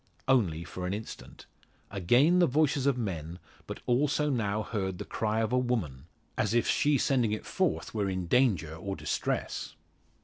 [0.27, 1.45] Only for an instant.
[1.91, 6.07] Again the voices of men, but now also heard the cry of a woman,
[6.39, 9.75] as if she sending it forth were in danger or distress!